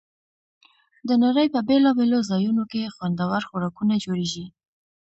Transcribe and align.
د 1.07 1.09
نړۍ 1.23 1.47
په 1.53 1.59
بېلابېلو 1.67 2.19
ځایونو 2.29 2.63
کې 2.71 2.93
خوندور 2.95 3.41
خوراکونه 3.49 3.93
جوړېږي. 4.03 4.45